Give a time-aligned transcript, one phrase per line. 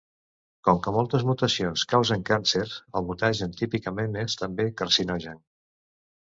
[0.67, 2.63] Com que moltes mutacions causen càncer
[3.01, 5.39] el mutagen típicament és també carcinogen.